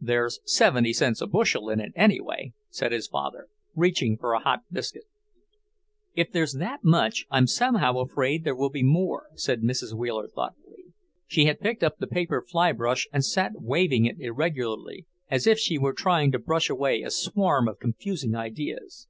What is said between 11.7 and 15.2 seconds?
up the paper fly brush and sat waving it irregularly,